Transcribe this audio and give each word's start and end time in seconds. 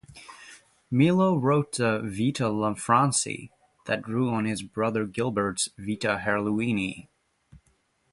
Milo 0.89 1.37
wrote 1.37 1.73
the 1.73 1.99
"Vita 2.03 2.45
Lanfranci" 2.45 3.51
that 3.85 4.01
drew 4.01 4.29
on 4.31 4.45
his 4.45 4.63
brother 4.63 5.05
Gilbert's 5.05 5.69
"Vita 5.77 6.23
Herluini". 6.25 7.07